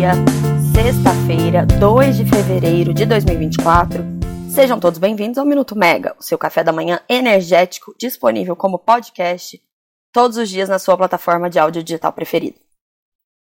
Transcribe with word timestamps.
dia, 0.00 0.12
sexta-feira, 0.72 1.66
2 1.78 2.16
de 2.16 2.24
fevereiro 2.24 2.94
de 2.94 3.04
2024. 3.04 4.02
Sejam 4.50 4.80
todos 4.80 4.98
bem-vindos 4.98 5.36
ao 5.36 5.44
Minuto 5.44 5.76
Mega, 5.76 6.16
o 6.18 6.22
seu 6.22 6.38
café 6.38 6.64
da 6.64 6.72
manhã 6.72 7.02
energético 7.06 7.94
disponível 7.98 8.56
como 8.56 8.78
podcast 8.78 9.62
todos 10.10 10.38
os 10.38 10.48
dias 10.48 10.70
na 10.70 10.78
sua 10.78 10.96
plataforma 10.96 11.50
de 11.50 11.58
áudio 11.58 11.82
digital 11.82 12.14
preferida. 12.14 12.56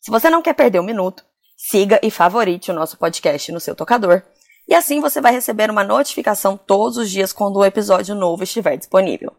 Se 0.01 0.11
você 0.11 0.29
não 0.29 0.43
quer 0.43 0.55
perder 0.55 0.81
um 0.81 0.85
minuto, 0.85 1.25
siga 1.57 2.01
e 2.03 2.11
favorite 2.11 2.73
o 2.73 2.75
nosso 2.75 2.99
podcast 2.99 3.53
no 3.53 3.61
seu 3.61 3.77
tocador, 3.77 4.21
e 4.67 4.75
assim 4.75 5.01
você 5.01 5.21
vai 5.21 5.31
receber 5.31 5.71
uma 5.71 5.85
notificação 5.85 6.57
todos 6.57 6.97
os 6.97 7.09
dias 7.09 7.33
quando 7.33 7.59
o 7.59 7.65
episódio 7.65 8.17
novo 8.17 8.43
estiver 8.43 8.77
disponível. 8.77 9.33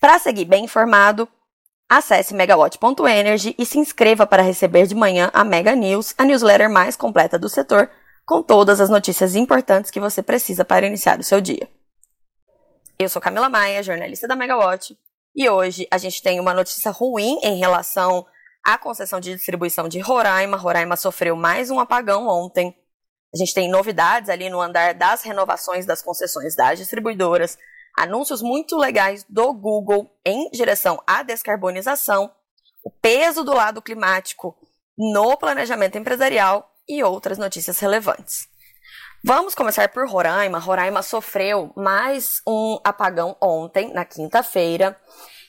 Para 0.00 0.18
seguir 0.18 0.46
bem 0.46 0.64
informado, 0.64 1.28
Acesse 1.88 2.34
megawatt.energy 2.34 3.54
e 3.56 3.64
se 3.64 3.78
inscreva 3.78 4.26
para 4.26 4.42
receber 4.42 4.88
de 4.88 4.94
manhã 4.94 5.30
a 5.32 5.44
Mega 5.44 5.72
News, 5.76 6.14
a 6.18 6.24
newsletter 6.24 6.68
mais 6.68 6.96
completa 6.96 7.38
do 7.38 7.48
setor, 7.48 7.88
com 8.24 8.42
todas 8.42 8.80
as 8.80 8.90
notícias 8.90 9.36
importantes 9.36 9.92
que 9.92 10.00
você 10.00 10.20
precisa 10.20 10.64
para 10.64 10.84
iniciar 10.84 11.20
o 11.20 11.22
seu 11.22 11.40
dia. 11.40 11.68
Eu 12.98 13.08
sou 13.08 13.22
Camila 13.22 13.48
Maia, 13.48 13.84
jornalista 13.84 14.26
da 14.26 14.34
Megawatt, 14.34 14.98
e 15.32 15.48
hoje 15.48 15.86
a 15.88 15.96
gente 15.96 16.20
tem 16.20 16.40
uma 16.40 16.52
notícia 16.52 16.90
ruim 16.90 17.38
em 17.44 17.56
relação 17.56 18.26
à 18.64 18.76
concessão 18.76 19.20
de 19.20 19.32
distribuição 19.36 19.88
de 19.88 20.00
Roraima. 20.00 20.56
Roraima 20.56 20.96
sofreu 20.96 21.36
mais 21.36 21.70
um 21.70 21.78
apagão 21.78 22.26
ontem. 22.26 22.74
A 23.32 23.38
gente 23.38 23.54
tem 23.54 23.70
novidades 23.70 24.28
ali 24.28 24.50
no 24.50 24.60
andar 24.60 24.92
das 24.92 25.22
renovações 25.22 25.86
das 25.86 26.02
concessões 26.02 26.56
das 26.56 26.80
distribuidoras 26.80 27.56
anúncios 27.96 28.42
muito 28.42 28.76
legais 28.76 29.24
do 29.28 29.52
Google 29.54 30.10
em 30.24 30.50
direção 30.50 31.02
à 31.06 31.22
descarbonização, 31.22 32.30
o 32.84 32.90
peso 32.90 33.42
do 33.42 33.54
lado 33.54 33.80
climático 33.80 34.56
no 34.96 35.36
planejamento 35.36 35.98
empresarial 35.98 36.70
e 36.88 37.02
outras 37.02 37.38
notícias 37.38 37.78
relevantes. 37.78 38.48
Vamos 39.24 39.54
começar 39.54 39.88
por 39.88 40.08
Roraima. 40.08 40.58
Roraima 40.58 41.02
sofreu 41.02 41.72
mais 41.74 42.40
um 42.46 42.78
apagão 42.84 43.36
ontem, 43.40 43.92
na 43.92 44.04
quinta-feira. 44.04 44.96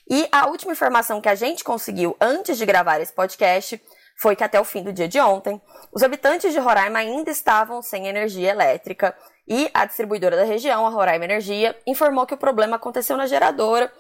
E 0.10 0.28
a 0.32 0.48
última 0.48 0.72
informação 0.72 1.22
que 1.22 1.30
a 1.30 1.36
gente 1.36 1.64
conseguiu 1.64 2.16
antes 2.20 2.58
de 2.58 2.66
gravar 2.66 3.00
esse 3.02 3.14
podcast 3.14 3.80
foi 4.18 4.36
que 4.36 4.44
até 4.44 4.60
o 4.60 4.64
fim 4.64 4.84
do 4.84 4.92
dia 4.92 5.08
de 5.08 5.20
ontem, 5.20 5.62
os 5.92 6.02
habitantes 6.02 6.52
de 6.52 6.60
Roraima 6.60 7.00
ainda 7.00 7.30
estavam 7.30 7.82
sem 7.82 8.08
energia 8.08 8.50
elétrica 8.50 9.16
e 9.48 9.70
a 9.74 9.86
distribuidora 9.86 10.36
da 10.36 10.44
região, 10.44 10.86
a 10.86 10.90
Roraima 10.90 11.24
Energia, 11.24 11.78
informou 11.86 12.26
que 12.26 12.34
o 12.34 12.38
problema 12.38 12.76
aconteceu 12.76 13.16
na 13.16 13.28
geradora, 13.28 13.92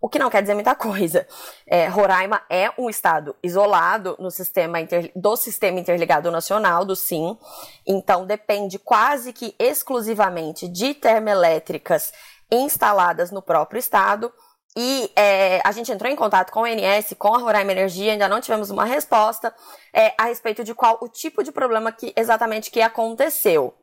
o 0.00 0.08
que 0.08 0.18
não 0.18 0.30
quer 0.30 0.40
dizer 0.42 0.54
muita 0.54 0.74
coisa. 0.74 1.26
É, 1.66 1.86
Roraima 1.88 2.42
é 2.50 2.70
um 2.78 2.88
estado 2.88 3.36
isolado 3.42 4.16
no 4.18 4.30
sistema 4.30 4.80
inter... 4.80 5.12
do 5.14 5.36
Sistema 5.36 5.78
Interligado 5.78 6.30
Nacional, 6.30 6.84
do 6.84 6.96
SIM, 6.96 7.38
então 7.86 8.26
depende 8.26 8.78
quase 8.78 9.32
que 9.32 9.54
exclusivamente 9.58 10.68
de 10.68 10.94
termoelétricas 10.94 12.12
instaladas 12.50 13.30
no 13.30 13.42
próprio 13.42 13.78
estado. 13.78 14.32
E 14.78 15.10
é, 15.16 15.62
a 15.64 15.72
gente 15.72 15.90
entrou 15.90 16.12
em 16.12 16.14
contato 16.14 16.50
com 16.50 16.60
o 16.60 16.66
NS, 16.66 17.14
com 17.18 17.34
a 17.34 17.38
Roraima 17.38 17.72
Energia, 17.72 18.12
ainda 18.12 18.28
não 18.28 18.42
tivemos 18.42 18.68
uma 18.68 18.84
resposta 18.84 19.54
é, 19.90 20.12
a 20.18 20.26
respeito 20.26 20.62
de 20.62 20.74
qual 20.74 20.98
o 21.00 21.08
tipo 21.08 21.42
de 21.42 21.50
problema 21.50 21.90
que 21.90 22.12
exatamente 22.14 22.70
que 22.70 22.82
aconteceu. 22.82 23.74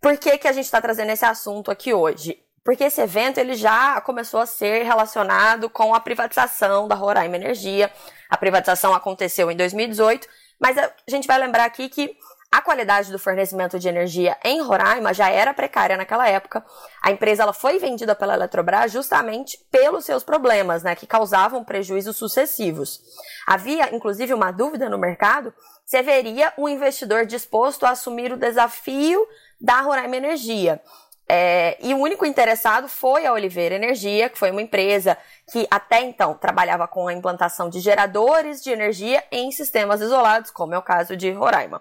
Por 0.00 0.18
que, 0.18 0.36
que 0.36 0.48
a 0.48 0.52
gente 0.52 0.64
está 0.64 0.80
trazendo 0.80 1.10
esse 1.10 1.24
assunto 1.24 1.70
aqui 1.70 1.94
hoje? 1.94 2.42
Porque 2.64 2.82
esse 2.82 3.00
evento 3.00 3.38
ele 3.38 3.54
já 3.54 4.00
começou 4.00 4.40
a 4.40 4.46
ser 4.46 4.82
relacionado 4.82 5.70
com 5.70 5.94
a 5.94 6.00
privatização 6.00 6.88
da 6.88 6.96
Roraima 6.96 7.36
Energia. 7.36 7.92
A 8.28 8.36
privatização 8.36 8.92
aconteceu 8.92 9.48
em 9.48 9.56
2018, 9.56 10.26
mas 10.60 10.76
a 10.76 10.92
gente 11.08 11.28
vai 11.28 11.38
lembrar 11.38 11.66
aqui 11.66 11.88
que 11.88 12.16
a 12.52 12.60
qualidade 12.60 13.10
do 13.10 13.18
fornecimento 13.18 13.78
de 13.78 13.88
energia 13.88 14.36
em 14.44 14.60
Roraima 14.60 15.14
já 15.14 15.30
era 15.30 15.54
precária 15.54 15.96
naquela 15.96 16.28
época. 16.28 16.62
A 17.02 17.10
empresa 17.10 17.44
ela 17.44 17.54
foi 17.54 17.78
vendida 17.78 18.14
pela 18.14 18.34
Eletrobras 18.34 18.92
justamente 18.92 19.56
pelos 19.70 20.04
seus 20.04 20.22
problemas, 20.22 20.82
né, 20.82 20.94
que 20.94 21.06
causavam 21.06 21.64
prejuízos 21.64 22.18
sucessivos. 22.18 23.00
Havia, 23.46 23.94
inclusive, 23.96 24.34
uma 24.34 24.50
dúvida 24.50 24.90
no 24.90 24.98
mercado 24.98 25.54
se 25.86 25.96
haveria 25.96 26.52
um 26.58 26.68
investidor 26.68 27.24
disposto 27.24 27.86
a 27.86 27.90
assumir 27.90 28.30
o 28.30 28.36
desafio 28.36 29.26
da 29.58 29.80
Roraima 29.80 30.16
Energia. 30.16 30.78
É, 31.26 31.78
e 31.80 31.94
o 31.94 31.98
único 31.98 32.26
interessado 32.26 32.86
foi 32.86 33.24
a 33.24 33.32
Oliveira 33.32 33.76
Energia, 33.76 34.28
que 34.28 34.38
foi 34.38 34.50
uma 34.50 34.60
empresa 34.60 35.16
que 35.50 35.66
até 35.70 36.02
então 36.02 36.34
trabalhava 36.34 36.86
com 36.86 37.08
a 37.08 37.14
implantação 37.14 37.70
de 37.70 37.80
geradores 37.80 38.62
de 38.62 38.70
energia 38.70 39.24
em 39.32 39.50
sistemas 39.50 40.02
isolados, 40.02 40.50
como 40.50 40.74
é 40.74 40.78
o 40.78 40.82
caso 40.82 41.16
de 41.16 41.30
Roraima. 41.30 41.80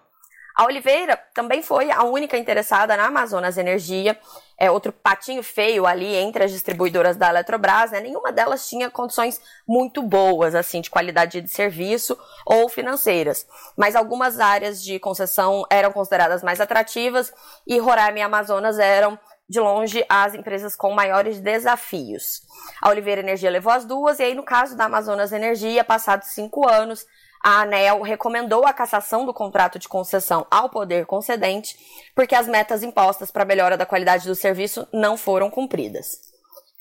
A 0.61 0.65
Oliveira 0.65 1.17
também 1.33 1.63
foi 1.63 1.89
a 1.89 2.03
única 2.03 2.37
interessada 2.37 2.95
na 2.95 3.07
Amazonas 3.07 3.57
Energia, 3.57 4.15
é 4.59 4.69
outro 4.69 4.93
patinho 4.93 5.41
feio 5.41 5.87
ali 5.87 6.15
entre 6.15 6.43
as 6.43 6.51
distribuidoras 6.51 7.17
da 7.17 7.29
Eletrobras, 7.29 7.89
né? 7.89 7.99
Nenhuma 7.99 8.31
delas 8.31 8.69
tinha 8.69 8.87
condições 8.87 9.41
muito 9.67 10.03
boas, 10.03 10.53
assim, 10.53 10.79
de 10.79 10.91
qualidade 10.91 11.41
de 11.41 11.47
serviço 11.47 12.15
ou 12.45 12.69
financeiras. 12.69 13.47
Mas 13.75 13.95
algumas 13.95 14.39
áreas 14.39 14.83
de 14.83 14.99
concessão 14.99 15.65
eram 15.67 15.91
consideradas 15.91 16.43
mais 16.43 16.61
atrativas 16.61 17.33
e 17.65 17.79
Roraima 17.79 18.19
e 18.19 18.21
Amazonas 18.21 18.77
eram 18.77 19.17
de 19.49 19.59
longe 19.59 20.05
as 20.07 20.35
empresas 20.35 20.75
com 20.75 20.93
maiores 20.93 21.39
desafios. 21.39 22.43
A 22.79 22.89
Oliveira 22.89 23.21
Energia 23.21 23.49
levou 23.49 23.73
as 23.73 23.83
duas, 23.83 24.19
e 24.19 24.23
aí, 24.23 24.35
no 24.35 24.43
caso 24.43 24.77
da 24.77 24.85
Amazonas 24.85 25.33
Energia, 25.33 25.83
passados 25.83 26.27
cinco 26.29 26.69
anos, 26.69 27.03
a 27.43 27.61
ANEL 27.61 28.01
recomendou 28.01 28.65
a 28.65 28.73
cassação 28.73 29.25
do 29.25 29.33
contrato 29.33 29.79
de 29.79 29.87
concessão 29.87 30.45
ao 30.49 30.69
poder 30.69 31.05
concedente, 31.05 31.77
porque 32.15 32.35
as 32.35 32.47
metas 32.47 32.83
impostas 32.83 33.31
para 33.31 33.43
a 33.43 33.45
melhora 33.45 33.77
da 33.77 33.85
qualidade 33.85 34.27
do 34.27 34.35
serviço 34.35 34.87
não 34.93 35.17
foram 35.17 35.49
cumpridas. 35.49 36.31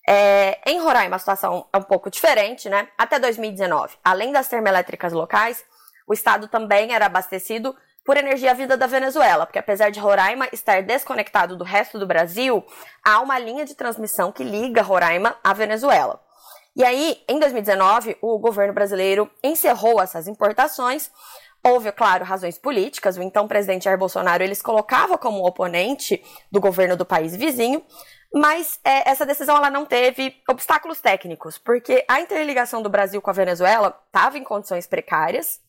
É, 0.09 0.59
em 0.67 0.81
Roraima, 0.81 1.17
a 1.17 1.19
situação 1.19 1.67
é 1.73 1.79
um 1.79 1.83
pouco 1.83 2.11
diferente, 2.11 2.69
né? 2.69 2.89
Até 2.99 3.19
2019, 3.19 3.97
além 4.05 4.33
das 4.33 4.49
termoelétricas 4.49 5.13
locais, 5.13 5.65
o 6.07 6.13
estado 6.13 6.49
também 6.49 6.93
era 6.93 7.07
abastecido 7.07 7.77
por 8.05 8.17
energia 8.17 8.55
vinda 8.55 8.77
da 8.77 8.87
Venezuela, 8.87 9.47
porque 9.47 9.59
apesar 9.59 9.91
de 9.91 10.01
Roraima 10.01 10.49
estar 10.53 10.83
desconectado 10.83 11.57
do 11.57 11.65
resto 11.65 11.99
do 11.99 12.07
Brasil, 12.07 12.65
há 13.05 13.21
uma 13.21 13.39
linha 13.39 13.65
de 13.65 13.75
transmissão 13.75 14.33
que 14.33 14.43
liga 14.43 14.83
Roraima 14.83 15.37
à 15.45 15.53
Venezuela. 15.53 16.21
E 16.77 16.85
aí, 16.85 17.23
em 17.29 17.39
2019, 17.39 18.17
o 18.21 18.39
governo 18.39 18.73
brasileiro 18.73 19.31
encerrou 19.43 20.01
essas 20.01 20.29
importações. 20.29 21.11
Houve, 21.63 21.93
claro, 21.93 22.25
razões 22.25 22.57
políticas. 22.59 23.17
O 23.17 23.23
então 23.23 23.49
presidente 23.49 23.85
Jair 23.85 23.99
Bolsonaro 23.99 24.43
eles 24.43 24.63
colocava 24.63 25.19
como 25.19 25.47
oponente 25.47 26.23
do 26.51 26.61
governo 26.61 26.97
do 26.97 27.05
país 27.05 27.35
vizinho, 27.37 27.85
mas 28.33 28.79
é, 28.85 29.11
essa 29.11 29.27
decisão 29.27 29.57
ela 29.57 29.71
não 29.71 29.85
teve 29.85 30.37
obstáculos 30.49 31.01
técnicos, 31.01 31.59
porque 31.59 32.05
a 32.09 32.21
interligação 32.21 32.81
do 32.81 32.89
Brasil 32.89 33.21
com 33.21 33.31
a 33.31 33.35
Venezuela 33.35 34.01
estava 34.07 34.39
em 34.39 34.45
condições 34.45 34.87
precárias 34.87 35.61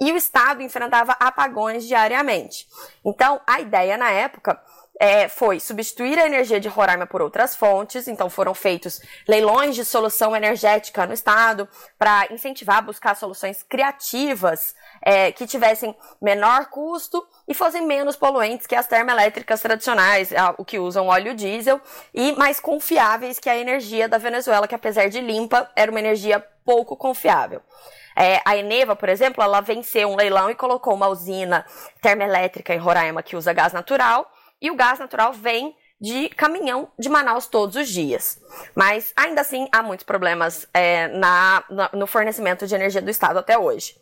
e 0.00 0.12
o 0.12 0.16
Estado 0.16 0.62
enfrentava 0.62 1.12
apagões 1.20 1.86
diariamente. 1.86 2.66
Então, 3.04 3.40
a 3.46 3.60
ideia 3.60 3.96
na 3.96 4.10
época 4.10 4.60
é, 4.98 5.28
foi 5.28 5.60
substituir 5.60 6.18
a 6.18 6.26
energia 6.26 6.58
de 6.58 6.68
Roraima 6.68 7.06
por 7.06 7.22
outras 7.22 7.54
fontes, 7.54 8.08
então 8.08 8.28
foram 8.28 8.52
feitos 8.52 9.00
leilões 9.28 9.76
de 9.76 9.84
solução 9.84 10.34
energética 10.34 11.06
no 11.06 11.14
estado 11.14 11.68
para 11.96 12.26
incentivar 12.30 12.78
a 12.78 12.82
buscar 12.82 13.14
soluções 13.14 13.62
criativas 13.62 14.74
é, 15.00 15.30
que 15.30 15.46
tivessem 15.46 15.96
menor 16.20 16.66
custo 16.66 17.24
e 17.46 17.54
fossem 17.54 17.86
menos 17.86 18.16
poluentes 18.16 18.66
que 18.66 18.74
as 18.74 18.86
termoelétricas 18.86 19.60
tradicionais, 19.60 20.30
o 20.56 20.64
que 20.64 20.78
usam 20.78 21.06
óleo 21.06 21.34
diesel, 21.34 21.80
e 22.12 22.32
mais 22.32 22.58
confiáveis 22.58 23.38
que 23.38 23.48
a 23.48 23.56
energia 23.56 24.08
da 24.08 24.18
Venezuela, 24.18 24.66
que 24.66 24.74
apesar 24.74 25.08
de 25.08 25.20
limpa, 25.20 25.70
era 25.76 25.90
uma 25.90 26.00
energia 26.00 26.44
pouco 26.64 26.96
confiável. 26.96 27.62
É, 28.16 28.40
a 28.44 28.56
Eneva, 28.56 28.96
por 28.96 29.08
exemplo, 29.08 29.44
ela 29.44 29.60
venceu 29.60 30.08
um 30.08 30.16
leilão 30.16 30.50
e 30.50 30.54
colocou 30.54 30.92
uma 30.92 31.06
usina 31.06 31.64
termoelétrica 32.02 32.74
em 32.74 32.78
Roraima 32.78 33.22
que 33.22 33.36
usa 33.36 33.52
gás 33.52 33.72
natural 33.72 34.28
e 34.60 34.70
o 34.70 34.76
gás 34.76 34.98
natural 34.98 35.32
vem 35.32 35.76
de 36.00 36.28
caminhão 36.30 36.90
de 36.98 37.08
Manaus 37.08 37.46
todos 37.46 37.76
os 37.76 37.88
dias. 37.88 38.40
Mas 38.74 39.12
ainda 39.16 39.40
assim 39.40 39.68
há 39.72 39.82
muitos 39.82 40.04
problemas 40.04 40.66
é, 40.72 41.08
na, 41.08 41.64
no 41.92 42.06
fornecimento 42.06 42.66
de 42.66 42.74
energia 42.74 43.02
do 43.02 43.10
estado 43.10 43.38
até 43.38 43.58
hoje. 43.58 43.96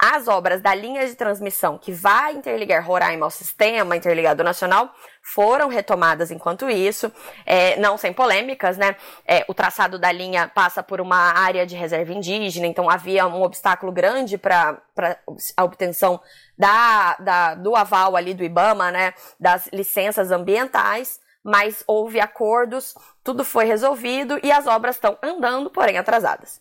As 0.00 0.28
obras 0.28 0.60
da 0.60 0.72
linha 0.72 1.04
de 1.04 1.16
transmissão 1.16 1.76
que 1.76 1.90
vai 1.90 2.32
interligar 2.34 2.86
Roraima 2.86 3.26
ao 3.26 3.30
sistema 3.30 3.96
interligado 3.96 4.44
nacional 4.44 4.94
foram 5.20 5.68
retomadas 5.68 6.30
enquanto 6.30 6.70
isso, 6.70 7.12
é, 7.44 7.76
não 7.80 7.98
sem 7.98 8.12
polêmicas, 8.12 8.76
né? 8.76 8.94
É, 9.26 9.44
o 9.48 9.54
traçado 9.54 9.98
da 9.98 10.12
linha 10.12 10.46
passa 10.46 10.84
por 10.84 11.00
uma 11.00 11.16
área 11.16 11.66
de 11.66 11.74
reserva 11.74 12.12
indígena, 12.12 12.68
então 12.68 12.88
havia 12.88 13.26
um 13.26 13.42
obstáculo 13.42 13.90
grande 13.90 14.38
para 14.38 14.80
a 15.56 15.64
obtenção 15.64 16.20
da, 16.56 17.16
da, 17.16 17.54
do 17.56 17.74
aval 17.74 18.14
ali 18.14 18.34
do 18.34 18.44
IBAMA, 18.44 18.92
né? 18.92 19.14
Das 19.40 19.68
licenças 19.72 20.30
ambientais 20.30 21.18
mas 21.42 21.82
houve 21.86 22.20
acordos, 22.20 22.94
tudo 23.24 23.42
foi 23.42 23.64
resolvido 23.64 24.38
e 24.42 24.52
as 24.52 24.66
obras 24.66 24.96
estão 24.96 25.16
andando, 25.22 25.70
porém 25.70 25.96
atrasadas. 25.96 26.60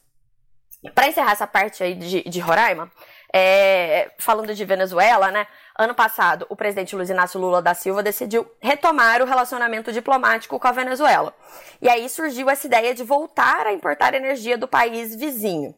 Para 0.94 1.10
encerrar 1.10 1.31
essa 1.31 1.48
parte 1.48 1.83
aí 1.83 1.94
de, 1.95 2.24
de 2.24 2.40
Roraima, 2.40 2.90
é, 3.33 4.12
falando 4.18 4.53
de 4.53 4.65
Venezuela, 4.65 5.31
né? 5.31 5.47
Ano 5.77 5.94
passado, 5.94 6.45
o 6.50 6.56
presidente 6.56 6.95
Luiz 6.95 7.09
Inácio 7.09 7.39
Lula 7.39 7.62
da 7.62 7.74
Silva 7.74 8.01
decidiu 8.01 8.50
retomar 8.59 9.21
o 9.21 9.25
relacionamento 9.25 9.91
diplomático 9.91 10.59
com 10.59 10.68
a 10.68 10.71
Venezuela. 10.71 11.33
E 11.81 11.89
aí 11.89 12.09
surgiu 12.09 12.50
essa 12.50 12.65
ideia 12.65 12.94
de 12.95 13.03
voltar 13.03 13.68
a 13.68 13.74
importar 13.74 14.13
energia 14.13 14.57
do 14.57 14.68
país 14.68 15.15
vizinho. 15.15 15.75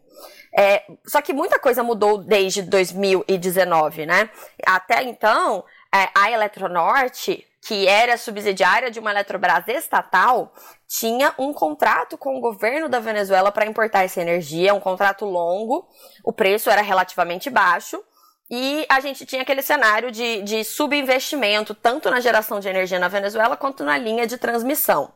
É, 0.58 0.84
só 1.06 1.22
que 1.22 1.34
muita 1.34 1.60
coisa 1.60 1.84
mudou 1.84 2.18
desde 2.18 2.62
2019, 2.62 4.06
né? 4.06 4.30
Até 4.66 5.04
então, 5.04 5.64
é, 5.94 6.10
a 6.16 6.32
Eletronorte, 6.32 7.46
que 7.70 7.88
era 7.88 8.18
subsidiária 8.18 8.90
de 8.90 9.00
uma 9.00 9.12
Eletrobras 9.12 9.68
estatal, 9.68 10.52
tinha 10.88 11.32
um 11.38 11.54
contrato 11.54 12.18
com 12.18 12.36
o 12.36 12.42
governo 12.42 12.90
da 12.90 13.00
Venezuela 13.00 13.52
para 13.52 13.68
importar 13.68 14.04
essa 14.04 14.20
energia, 14.20 14.74
um 14.74 14.80
contrato 14.80 15.24
longo, 15.24 15.88
o 16.24 16.34
preço 16.34 16.72
era 16.72 16.82
relativamente 16.82 17.48
baixo, 17.48 18.04
e 18.50 18.88
a 18.90 19.00
gente 19.00 19.24
tinha 19.24 19.44
aquele 19.44 19.62
cenário 19.62 20.10
de, 20.10 20.42
de 20.42 20.64
subinvestimento, 20.64 21.76
tanto 21.76 22.10
na 22.10 22.20
geração 22.20 22.60
de 22.60 22.68
energia 22.68 22.98
na 22.98 23.08
Venezuela 23.08 23.56
quanto 23.56 23.84
na 23.84 24.00
linha 24.00 24.26
de 24.26 24.40
transmissão. 24.40 25.14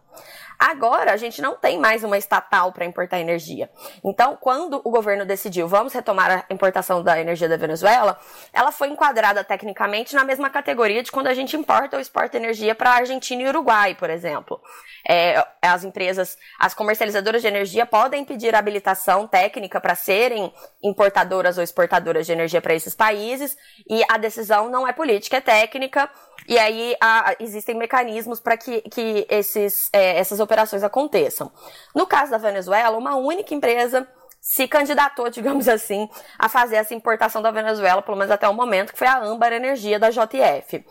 Agora, 0.60 1.12
a 1.12 1.18
gente 1.18 1.42
não 1.42 1.56
tem 1.56 1.80
mais 1.80 2.04
uma 2.04 2.18
estatal 2.18 2.72
para 2.72 2.86
importar 2.86 3.20
energia. 3.20 3.70
Então, 4.04 4.38
quando 4.40 4.82
o 4.84 4.90
governo 4.90 5.26
decidiu, 5.26 5.68
vamos 5.68 5.94
retomar 5.94 6.46
a 6.50 6.54
importação 6.54 7.04
da 7.04 7.20
energia 7.20 7.50
da 7.50 7.58
Venezuela, 7.58 8.18
ela 8.52 8.72
foi 8.72 8.90
enquadrada 8.90 9.44
tecnicamente 9.44 10.16
na 10.16 10.24
mesma 10.24 10.50
categoria 10.50 11.04
de 11.04 11.12
quando 11.12 11.28
a 11.28 11.34
gente 11.34 11.56
importa 11.56 11.98
ou 11.98 12.02
exporta 12.02 12.38
energia 12.38 12.76
para 12.76 12.92
a 12.92 12.96
Argentina 12.96 13.42
e 13.42 13.48
Uruguai, 13.48 13.96
por 13.96 14.10
exemplo. 14.10 14.62
É, 15.08 15.46
as 15.62 15.84
empresas, 15.84 16.38
as 16.60 16.74
comercializadoras 16.74 17.42
de 17.42 17.48
energia 17.48 17.86
podem 17.86 18.24
pedir 18.24 18.56
habilitação 18.56 19.28
técnica 19.28 19.82
para 19.82 19.96
serem 19.96 20.54
importadoras 20.82 21.58
ou 21.58 21.64
exportadoras 21.64 22.26
de 22.26 22.32
energia 22.32 22.62
para 22.62 22.74
esses 22.74 22.96
países 22.96 23.58
e 23.90 24.02
a 24.10 24.18
decisão 24.18 24.70
não 24.70 24.88
é 24.88 24.94
política, 24.94 25.38
é 25.38 25.42
técnica. 25.42 26.10
E 26.48 26.58
aí 26.58 26.96
a, 27.00 27.36
existem 27.40 27.76
mecanismos 27.76 28.40
para 28.40 28.58
que, 28.58 28.82
que 28.82 29.26
esses, 29.30 29.90
é, 29.94 30.18
essas 30.18 30.40
operações 30.44 30.84
aconteçam. 30.84 31.52
No 31.96 32.06
caso 32.06 32.32
da 32.32 32.38
Venezuela, 32.38 32.98
uma 32.98 33.16
única 33.16 33.54
empresa 33.56 34.08
se 34.40 34.68
candidatou, 34.68 35.30
digamos 35.32 35.68
assim, 35.68 36.10
a 36.38 36.50
fazer 36.50 36.76
essa 36.76 36.94
importação 36.94 37.42
da 37.42 37.50
Venezuela, 37.50 38.02
pelo 38.02 38.18
menos 38.18 38.32
até 38.32 38.48
o 38.48 38.54
momento, 38.54 38.92
que 38.92 39.00
foi 39.00 39.08
a 39.08 39.20
Âmbar 39.20 39.54
Energia 39.54 39.98
da 39.98 40.10
JF. 40.10 40.86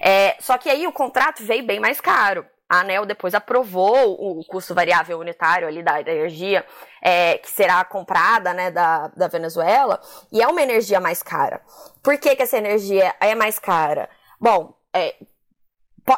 É, 0.00 0.36
só 0.40 0.56
que 0.56 0.70
aí 0.70 0.86
o 0.86 0.92
contrato 0.92 1.44
veio 1.44 1.64
bem 1.64 1.78
mais 1.78 2.00
caro. 2.00 2.46
A 2.68 2.80
ANEL 2.80 3.04
depois 3.04 3.34
aprovou 3.34 4.14
o 4.18 4.42
custo 4.46 4.74
variável 4.74 5.18
unitário 5.18 5.68
ali 5.68 5.82
da 5.82 6.00
energia 6.00 6.64
é, 7.02 7.36
que 7.36 7.50
será 7.50 7.84
comprada 7.84 8.54
né, 8.54 8.70
da, 8.70 9.08
da 9.08 9.28
Venezuela 9.28 10.00
e 10.32 10.40
é 10.40 10.48
uma 10.48 10.62
energia 10.62 10.98
mais 10.98 11.22
cara. 11.22 11.60
Por 12.02 12.16
que, 12.16 12.34
que 12.34 12.42
essa 12.42 12.56
energia 12.56 13.14
é 13.20 13.34
mais 13.34 13.58
cara? 13.58 14.08
Bom, 14.40 14.74
é, 14.90 15.14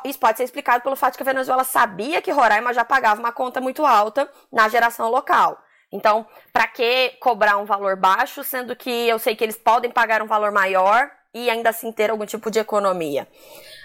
isso 0.05 0.19
pode 0.19 0.39
ser 0.39 0.45
explicado 0.45 0.83
pelo 0.83 0.97
fato 0.97 1.13
de 1.13 1.19
que 1.19 1.23
a 1.23 1.33
Venezuela 1.33 1.65
sabia 1.65 2.23
que 2.23 2.31
Roraima 2.31 2.73
já 2.73 2.85
pagava 2.85 3.21
uma 3.21 3.33
conta 3.33 3.61
muito 3.61 3.85
alta 3.85 4.31
na 4.51 4.69
geração 4.69 5.11
local. 5.11 5.59
Então, 5.93 6.27
para 6.53 6.67
que 6.67 7.11
cobrar 7.21 7.57
um 7.59 7.65
valor 7.65 7.97
baixo, 7.97 8.43
sendo 8.43 8.75
que 8.75 8.91
eu 8.91 9.19
sei 9.19 9.37
que 9.37 9.45
eles 9.45 9.57
podem 9.57 9.91
pagar 9.91 10.23
um 10.23 10.27
valor 10.27 10.51
maior 10.51 11.11
e 11.33 11.49
ainda 11.49 11.71
assim 11.71 11.93
ter 11.93 12.11
algum 12.11 12.27
tipo 12.27 12.51
de 12.51 12.59
economia? 12.59 13.29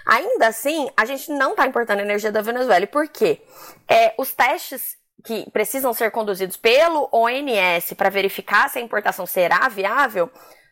Ainda 0.06 0.48
assim, 0.48 0.90
a 0.96 1.04
gente 1.04 1.30
não 1.30 1.50
está 1.50 1.66
importando 1.66 2.00
energia 2.02 2.32
da 2.32 2.42
Venezuela. 2.42 2.82
E 2.82 2.88
por 2.88 3.06
quê? 3.06 3.42
É, 3.88 4.14
os 4.18 4.34
testes 4.34 4.98
que 5.22 5.48
precisam 5.50 5.92
ser 5.92 6.10
conduzidos 6.10 6.56
pelo 6.56 7.08
ONS 7.12 7.92
para 7.92 8.08
verificar 8.08 8.68
se 8.68 8.78
a 8.78 8.82
importação 8.82 9.26
será 9.26 9.68
viável 9.68 10.30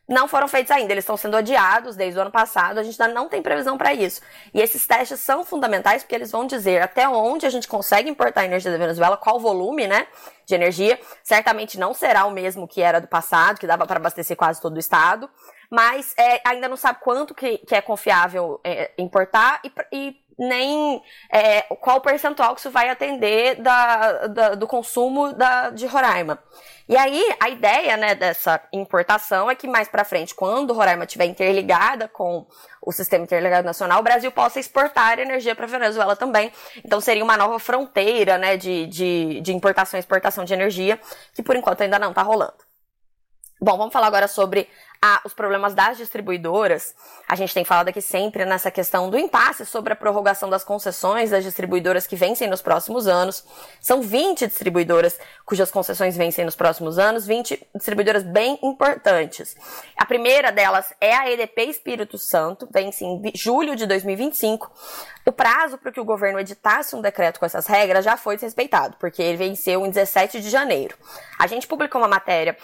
não 0.09 0.27
foram 0.27 0.49
feitos 0.49 0.71
ainda, 0.71 0.93
eles 0.93 1.05
estão 1.05 1.19
sendo 1.19 1.37
adiados 1.37 1.95
desde 1.95 2.19
o 2.19 2.23
ano 2.23 2.31
passado, 2.31 2.79
a 2.79 2.83
gente 2.83 3.01
ainda 3.01 3.13
não 3.13 3.29
tem 3.29 3.43
previsão 3.43 3.77
para 3.77 3.93
isso. 3.93 4.23
E 4.55 4.61
esses 4.61 4.87
testes 4.87 5.21
são 5.21 5.45
fundamentais 5.45 6.03
porque 6.03 6.15
eles 6.15 6.31
vão 6.31 6.47
dizer 6.47 6.81
até 6.81 7.07
onde 7.07 7.45
a 7.45 7.51
gente 7.51 7.69
consegue 7.69 8.09
importar 8.09 8.47
energia 8.47 8.71
da 8.71 8.79
Venezuela, 8.79 9.19
qual 9.19 9.39
volume, 9.39 9.87
né, 9.87 10.07
de 10.47 10.55
energia. 10.55 10.99
Certamente 11.23 11.79
não 11.79 11.93
será 11.93 12.25
o 12.25 12.31
mesmo 12.31 12.67
que 12.67 12.81
era 12.81 13.01
do 13.01 13.07
passado, 13.07 13.59
que 13.59 13.67
dava 13.67 13.87
para 13.87 13.99
abastecer 13.99 14.35
quase 14.35 14.63
todo 14.63 14.77
o 14.77 14.81
estado, 14.81 15.29
mas 15.71 16.15
é, 16.17 16.41
ainda 16.47 16.69
não 16.69 16.77
sabe 16.77 17.01
quanto 17.03 17.35
que, 17.35 17.59
que 17.59 17.75
é 17.75 17.83
confiável 17.83 18.59
é, 18.65 18.91
importar 18.97 19.61
e, 19.63 19.73
e 19.93 20.28
nem 20.39 21.03
é, 21.33 21.63
qual 21.63 22.01
percentual 22.01 22.55
que 22.55 22.61
isso 22.61 22.71
vai 22.71 22.89
atender 22.89 23.57
da, 23.57 24.27
da, 24.29 24.55
do 24.55 24.67
consumo 24.67 25.33
da, 25.33 25.71
de 25.71 25.87
Roraima. 25.87 26.39
E 26.89 26.97
aí, 26.97 27.23
a 27.39 27.51
ideia 27.51 27.99
né, 27.99 28.15
dessa 28.15 28.63
importação 28.73 29.51
é 29.51 29.55
que 29.55 29.67
mais 29.67 29.89
para 29.89 30.05
frente, 30.05 30.35
quando 30.35 30.73
Roraima 30.73 31.05
estiver 31.05 31.27
interligada 31.27 32.09
com 32.09 32.47
o 32.81 32.93
Sistema 32.93 33.25
Interligado 33.25 33.67
Nacional, 33.67 34.01
o 34.01 34.03
Brasil 34.03 34.33
possa 34.33 34.59
exportar 34.59 35.19
energia 35.19 35.55
para 35.55 35.67
a 35.67 35.69
Venezuela 35.69 36.17
também. 36.17 36.51
Então, 36.83 36.99
seria 36.99 37.23
uma 37.23 37.37
nova 37.37 37.59
fronteira 37.59 38.39
né, 38.39 38.57
de, 38.57 38.87
de, 38.87 39.41
de 39.43 39.53
importação 39.53 39.99
e 39.99 40.01
exportação 40.01 40.45
de 40.45 40.55
energia, 40.55 40.99
que 41.35 41.43
por 41.43 41.57
enquanto 41.57 41.83
ainda 41.83 41.99
não 41.99 42.11
está 42.11 42.23
rolando. 42.23 42.69
Bom, 43.61 43.77
vamos 43.77 43.93
falar 43.93 44.07
agora 44.07 44.29
sobre 44.29 44.69
a, 45.01 45.21
os 45.25 45.33
problemas 45.33 45.75
das 45.75 45.97
distribuidoras. 45.97 46.95
A 47.29 47.37
gente 47.37 47.55
tem 47.55 47.65
falado 47.65 47.89
aqui 47.89 48.01
sempre 48.01 48.45
nessa 48.45 48.71
questão 48.71 49.09
do 49.09 49.19
impasse 49.19 49.65
sobre 49.65 49.93
a 49.93 49.97
prorrogação 49.97 50.51
das 50.51 50.65
concessões 50.65 51.31
das 51.31 51.45
distribuidoras 51.45 52.07
que 52.07 52.17
vencem 52.17 52.49
nos 52.49 52.61
próximos 52.61 53.07
anos. 53.07 53.45
São 53.81 54.03
20 54.03 54.47
distribuidoras 54.47 55.19
cujas 55.45 55.71
concessões 55.71 56.17
vencem 56.17 56.45
nos 56.45 56.57
próximos 56.57 56.99
anos, 56.99 57.27
20 57.27 57.69
distribuidoras 57.77 58.23
bem 58.23 58.59
importantes. 58.63 59.57
A 59.97 60.05
primeira 60.05 60.51
delas 60.51 60.93
é 61.01 61.15
a 61.15 61.31
EDP 61.31 61.65
Espírito 61.65 62.19
Santo, 62.19 62.69
vence 62.71 63.05
em 63.05 63.33
julho 63.35 63.77
de 63.77 63.87
2025. 63.87 64.71
O 65.25 65.33
prazo 65.33 65.79
para 65.79 65.93
que 65.93 66.01
o 66.01 66.05
governo 66.05 66.41
editasse 66.41 66.97
um 66.97 67.03
decreto 67.03 67.39
com 67.39 67.47
essas 67.47 67.67
regras 67.67 68.05
já 68.05 68.17
foi 68.17 68.35
desrespeitado, 68.37 68.97
porque 68.99 69.23
ele 69.23 69.37
venceu 69.37 69.85
em 69.85 69.91
17 69.91 70.41
de 70.41 70.49
janeiro. 70.49 70.97
A 71.39 71.47
gente 71.47 71.67
publicou 71.67 72.01
uma 72.01 72.09
matéria 72.09 72.57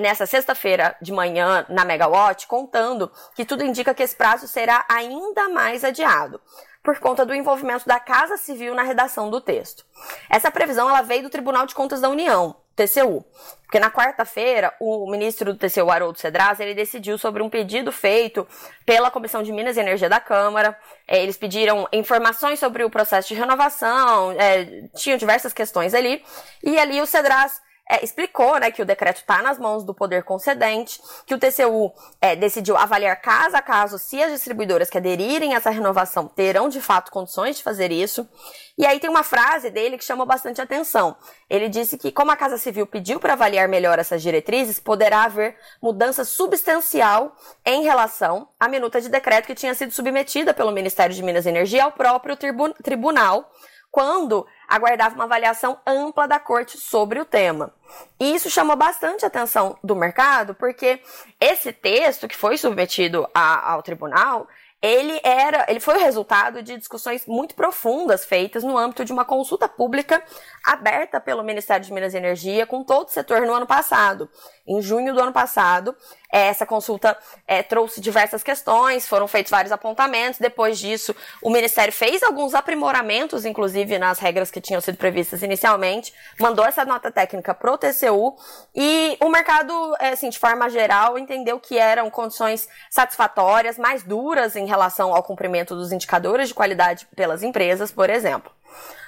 nessa 0.00 0.26
sexta-feira 0.26 0.96
de 1.00 1.12
manhã 1.12 1.66
na 1.68 1.84
Megawatt, 1.84 2.46
contando 2.46 3.10
que 3.34 3.44
tudo 3.44 3.64
indica 3.64 3.94
que 3.94 4.02
esse 4.02 4.16
prazo 4.16 4.48
será 4.48 4.84
ainda 4.88 5.48
mais 5.48 5.84
adiado 5.84 6.40
por 6.82 6.98
conta 7.00 7.26
do 7.26 7.34
envolvimento 7.34 7.86
da 7.86 8.00
Casa 8.00 8.38
Civil 8.38 8.74
na 8.74 8.82
redação 8.82 9.28
do 9.28 9.40
texto. 9.42 9.84
Essa 10.30 10.50
previsão 10.50 10.88
ela 10.88 11.02
veio 11.02 11.24
do 11.24 11.30
Tribunal 11.30 11.66
de 11.66 11.74
Contas 11.74 12.00
da 12.00 12.08
União, 12.08 12.56
TCU, 12.74 13.24
porque 13.64 13.78
na 13.78 13.90
quarta-feira 13.90 14.72
o 14.80 15.10
ministro 15.10 15.52
do 15.52 15.58
TCU, 15.58 15.90
Haroldo 15.90 16.18
Cedraz, 16.18 16.60
ele 16.60 16.74
decidiu 16.74 17.18
sobre 17.18 17.42
um 17.42 17.50
pedido 17.50 17.92
feito 17.92 18.46
pela 18.86 19.10
Comissão 19.10 19.42
de 19.42 19.52
Minas 19.52 19.76
e 19.76 19.80
Energia 19.80 20.08
da 20.08 20.18
Câmara. 20.18 20.78
É, 21.06 21.22
eles 21.22 21.36
pediram 21.36 21.86
informações 21.92 22.58
sobre 22.58 22.84
o 22.84 22.88
processo 22.88 23.28
de 23.28 23.34
renovação, 23.34 24.32
é, 24.32 24.88
tinham 24.96 25.18
diversas 25.18 25.52
questões 25.52 25.92
ali, 25.92 26.24
e 26.62 26.78
ali 26.78 27.02
o 27.02 27.06
Cedraz 27.06 27.60
é, 27.88 28.04
explicou 28.04 28.58
né, 28.58 28.70
que 28.70 28.82
o 28.82 28.84
decreto 28.84 29.18
está 29.18 29.40
nas 29.40 29.58
mãos 29.58 29.82
do 29.82 29.94
poder 29.94 30.22
concedente, 30.22 31.00
que 31.24 31.34
o 31.34 31.38
TCU 31.38 31.92
é, 32.20 32.36
decidiu 32.36 32.76
avaliar 32.76 33.20
caso 33.20 33.56
a 33.56 33.62
caso 33.62 33.98
se 33.98 34.22
as 34.22 34.30
distribuidoras 34.30 34.90
que 34.90 34.98
aderirem 34.98 35.54
a 35.54 35.56
essa 35.56 35.70
renovação 35.70 36.28
terão 36.28 36.68
de 36.68 36.80
fato 36.80 37.10
condições 37.10 37.56
de 37.56 37.62
fazer 37.62 37.90
isso. 37.90 38.28
E 38.76 38.86
aí 38.86 39.00
tem 39.00 39.08
uma 39.08 39.24
frase 39.24 39.70
dele 39.70 39.96
que 39.96 40.04
chamou 40.04 40.26
bastante 40.26 40.60
atenção. 40.60 41.16
Ele 41.48 41.68
disse 41.68 41.96
que, 41.96 42.12
como 42.12 42.30
a 42.30 42.36
Casa 42.36 42.58
Civil 42.58 42.86
pediu 42.86 43.18
para 43.18 43.32
avaliar 43.32 43.66
melhor 43.66 43.98
essas 43.98 44.22
diretrizes, 44.22 44.78
poderá 44.78 45.24
haver 45.24 45.56
mudança 45.82 46.24
substancial 46.24 47.34
em 47.64 47.82
relação 47.82 48.48
à 48.60 48.68
minuta 48.68 49.00
de 49.00 49.08
decreto 49.08 49.46
que 49.46 49.54
tinha 49.54 49.74
sido 49.74 49.92
submetida 49.92 50.54
pelo 50.54 50.70
Ministério 50.70 51.14
de 51.14 51.22
Minas 51.22 51.46
e 51.46 51.48
Energia 51.48 51.84
ao 51.84 51.92
próprio 51.92 52.36
tribunal 52.36 53.50
quando 53.90 54.46
aguardava 54.68 55.14
uma 55.14 55.24
avaliação 55.24 55.80
ampla 55.86 56.28
da 56.28 56.38
corte 56.38 56.76
sobre 56.76 57.18
o 57.18 57.24
tema. 57.24 57.72
E 58.20 58.34
isso 58.34 58.50
chamou 58.50 58.76
bastante 58.76 59.24
atenção 59.24 59.78
do 59.82 59.96
mercado, 59.96 60.54
porque 60.54 61.00
esse 61.40 61.72
texto 61.72 62.28
que 62.28 62.36
foi 62.36 62.58
submetido 62.58 63.26
a, 63.34 63.72
ao 63.72 63.82
tribunal, 63.82 64.46
ele 64.80 65.18
era, 65.24 65.66
ele 65.68 65.80
foi 65.80 65.96
o 65.96 66.00
resultado 66.00 66.62
de 66.62 66.76
discussões 66.76 67.26
muito 67.26 67.54
profundas 67.54 68.24
feitas 68.24 68.62
no 68.62 68.78
âmbito 68.78 69.04
de 69.04 69.12
uma 69.12 69.24
consulta 69.24 69.68
pública 69.68 70.22
aberta 70.64 71.20
pelo 71.20 71.42
Ministério 71.42 71.84
de 71.84 71.92
Minas 71.92 72.14
e 72.14 72.18
Energia 72.18 72.66
com 72.66 72.84
todo 72.84 73.08
o 73.08 73.10
setor 73.10 73.40
no 73.40 73.54
ano 73.54 73.66
passado. 73.66 74.30
Em 74.68 74.82
junho 74.82 75.14
do 75.14 75.20
ano 75.22 75.32
passado, 75.32 75.96
essa 76.30 76.66
consulta 76.66 77.16
é, 77.46 77.62
trouxe 77.62 78.02
diversas 78.02 78.42
questões, 78.42 79.08
foram 79.08 79.26
feitos 79.26 79.50
vários 79.50 79.72
apontamentos. 79.72 80.38
Depois 80.38 80.78
disso, 80.78 81.16
o 81.42 81.48
Ministério 81.48 81.90
fez 81.90 82.22
alguns 82.22 82.54
aprimoramentos, 82.54 83.46
inclusive 83.46 83.98
nas 83.98 84.18
regras 84.18 84.50
que 84.50 84.60
tinham 84.60 84.82
sido 84.82 84.98
previstas 84.98 85.42
inicialmente, 85.42 86.12
mandou 86.38 86.66
essa 86.66 86.84
nota 86.84 87.10
técnica 87.10 87.54
para 87.54 87.72
o 87.72 87.78
TCU 87.78 88.36
e 88.74 89.16
o 89.22 89.30
mercado, 89.30 89.72
é, 89.98 90.10
assim, 90.10 90.28
de 90.28 90.38
forma 90.38 90.68
geral, 90.68 91.18
entendeu 91.18 91.58
que 91.58 91.78
eram 91.78 92.10
condições 92.10 92.68
satisfatórias, 92.90 93.78
mais 93.78 94.02
duras 94.02 94.54
em 94.54 94.66
relação 94.66 95.14
ao 95.14 95.22
cumprimento 95.22 95.74
dos 95.74 95.92
indicadores 95.92 96.48
de 96.48 96.54
qualidade 96.54 97.06
pelas 97.16 97.42
empresas, 97.42 97.90
por 97.90 98.10
exemplo. 98.10 98.52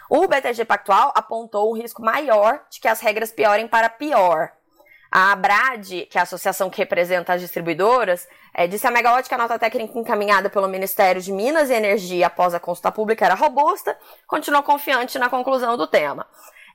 O 0.09 0.26
BTG 0.26 0.64
Pactual 0.64 1.12
apontou 1.14 1.71
um 1.71 1.76
risco 1.76 2.02
maior 2.02 2.62
de 2.71 2.81
que 2.81 2.88
as 2.88 3.00
regras 3.00 3.31
piorem 3.31 3.69
para 3.69 3.88
pior. 3.88 4.50
A 5.11 5.33
ABRAD, 5.33 6.07
que 6.09 6.17
é 6.17 6.21
a 6.21 6.23
associação 6.23 6.71
que 6.71 6.79
representa 6.79 7.33
as 7.33 7.40
distribuidoras, 7.40 8.29
é, 8.55 8.69
disse 8.69 8.87
a 8.87 9.38
nota 9.38 9.59
técnica 9.59 9.99
encaminhada 9.99 10.49
pelo 10.49 10.69
Ministério 10.69 11.21
de 11.21 11.33
Minas 11.33 11.69
e 11.69 11.75
Energia 11.75 12.29
após 12.29 12.55
a 12.55 12.61
consulta 12.61 12.93
pública 12.93 13.25
era 13.25 13.35
robusta, 13.35 13.99
continuou 14.25 14.62
confiante 14.62 15.19
na 15.19 15.29
conclusão 15.29 15.76
do 15.76 15.88
tema. 15.88 16.29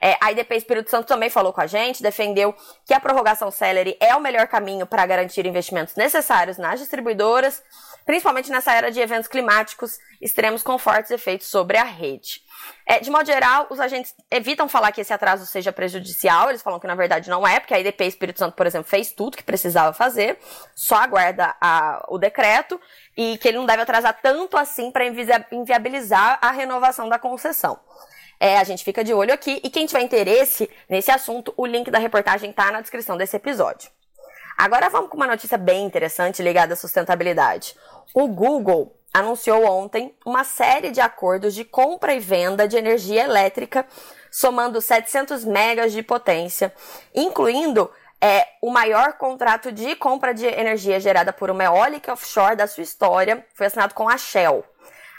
É, 0.05 0.19
a 0.21 0.31
IDP 0.31 0.55
Espírito 0.55 0.91
Santo 0.91 1.07
também 1.07 1.31
falou 1.31 1.51
com 1.51 1.61
a 1.61 1.65
gente, 1.65 2.03
defendeu 2.03 2.53
que 2.85 2.93
a 2.93 2.99
prorrogação 2.99 3.49
Celery 3.49 3.97
é 3.99 4.15
o 4.15 4.21
melhor 4.21 4.45
caminho 4.45 4.85
para 4.85 5.03
garantir 5.03 5.47
investimentos 5.47 5.95
necessários 5.95 6.59
nas 6.59 6.79
distribuidoras, 6.79 7.63
principalmente 8.05 8.51
nessa 8.51 8.71
era 8.71 8.91
de 8.91 8.99
eventos 8.99 9.27
climáticos 9.27 9.97
extremos 10.21 10.61
com 10.61 10.77
fortes 10.77 11.09
efeitos 11.09 11.47
sobre 11.47 11.75
a 11.79 11.83
rede. 11.83 12.41
É, 12.85 12.99
de 12.99 13.09
modo 13.09 13.25
geral, 13.25 13.65
os 13.71 13.79
agentes 13.79 14.13
evitam 14.29 14.69
falar 14.69 14.91
que 14.91 15.01
esse 15.01 15.11
atraso 15.11 15.43
seja 15.47 15.71
prejudicial, 15.71 16.49
eles 16.49 16.61
falam 16.61 16.79
que 16.79 16.85
na 16.85 16.93
verdade 16.93 17.27
não 17.27 17.45
é, 17.45 17.59
porque 17.59 17.73
a 17.73 17.79
IDP 17.79 18.05
Espírito 18.05 18.37
Santo, 18.37 18.55
por 18.55 18.67
exemplo, 18.67 18.87
fez 18.87 19.11
tudo 19.11 19.35
que 19.35 19.43
precisava 19.43 19.91
fazer, 19.91 20.37
só 20.75 20.97
aguarda 20.97 21.55
a, 21.59 22.05
o 22.09 22.19
decreto 22.19 22.79
e 23.17 23.39
que 23.39 23.47
ele 23.47 23.57
não 23.57 23.65
deve 23.65 23.81
atrasar 23.81 24.15
tanto 24.21 24.55
assim 24.55 24.91
para 24.91 25.03
inviabilizar 25.51 26.37
a 26.43 26.51
renovação 26.51 27.09
da 27.09 27.17
concessão. 27.17 27.79
É, 28.39 28.57
a 28.57 28.63
gente 28.63 28.83
fica 28.83 29.03
de 29.03 29.13
olho 29.13 29.33
aqui 29.33 29.61
e 29.63 29.69
quem 29.69 29.85
tiver 29.85 30.01
interesse 30.01 30.69
nesse 30.89 31.11
assunto, 31.11 31.53
o 31.55 31.65
link 31.65 31.89
da 31.89 31.99
reportagem 31.99 32.49
está 32.49 32.71
na 32.71 32.81
descrição 32.81 33.17
desse 33.17 33.35
episódio. 33.35 33.89
Agora 34.57 34.89
vamos 34.89 35.09
com 35.09 35.17
uma 35.17 35.27
notícia 35.27 35.57
bem 35.57 35.85
interessante 35.85 36.41
ligada 36.41 36.73
à 36.73 36.77
sustentabilidade. 36.77 37.75
O 38.13 38.27
Google 38.27 38.95
anunciou 39.13 39.65
ontem 39.65 40.13
uma 40.25 40.43
série 40.43 40.91
de 40.91 41.01
acordos 41.01 41.53
de 41.53 41.63
compra 41.63 42.13
e 42.13 42.19
venda 42.19 42.67
de 42.67 42.77
energia 42.77 43.23
elétrica, 43.23 43.85
somando 44.31 44.81
700 44.81 45.45
megas 45.45 45.91
de 45.93 46.03
potência, 46.03 46.73
incluindo 47.13 47.89
é, 48.19 48.47
o 48.61 48.69
maior 48.71 49.13
contrato 49.13 49.71
de 49.71 49.95
compra 49.95 50.33
de 50.33 50.45
energia 50.45 50.99
gerada 50.99 51.31
por 51.31 51.49
uma 51.49 51.63
eólica 51.63 52.13
offshore 52.13 52.55
da 52.55 52.67
sua 52.67 52.83
história, 52.83 53.45
foi 53.53 53.67
assinado 53.67 53.93
com 53.93 54.09
a 54.09 54.17
Shell. 54.17 54.65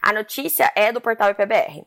A 0.02 0.12
notícia 0.12 0.70
é 0.75 0.92
do 0.92 1.00
portal 1.00 1.30
IPBR. 1.30 1.87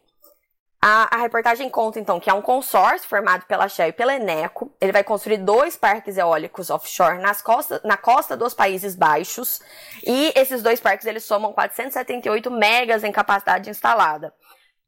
A, 0.81 1.17
a, 1.17 1.19
reportagem 1.19 1.69
conta, 1.69 1.99
então, 1.99 2.21
que 2.21 2.29
é 2.29 2.33
um 2.33 2.41
consórcio 2.41 3.07
formado 3.07 3.45
pela 3.45 3.67
Shell 3.67 3.89
e 3.89 3.93
pela 3.93 4.15
Eneco. 4.15 4.73
Ele 4.79 4.93
vai 4.93 5.03
construir 5.03 5.37
dois 5.37 5.75
parques 5.75 6.17
eólicos 6.17 6.69
offshore 6.69 7.19
nas 7.19 7.41
costa, 7.41 7.81
na 7.83 7.97
costa 7.97 8.37
dos 8.37 8.53
Países 8.53 8.95
Baixos. 8.95 9.59
E 10.05 10.31
esses 10.37 10.63
dois 10.63 10.79
parques, 10.79 11.05
eles 11.05 11.25
somam 11.25 11.51
478 11.51 12.49
megas 12.49 13.03
em 13.03 13.11
capacidade 13.11 13.69
instalada. 13.69 14.33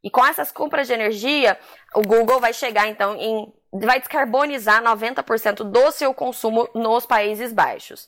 E 0.02 0.10
com 0.10 0.26
essas 0.26 0.50
compras 0.50 0.88
de 0.88 0.94
energia, 0.94 1.60
o 1.94 2.02
Google 2.02 2.40
vai 2.40 2.54
chegar, 2.54 2.88
então, 2.88 3.18
em... 3.18 3.54
vai 3.74 4.00
descarbonizar 4.00 4.82
90% 4.82 5.58
do 5.64 5.92
seu 5.92 6.14
consumo 6.14 6.70
nos 6.74 7.06
Países 7.06 7.52
Baixos. 7.52 8.08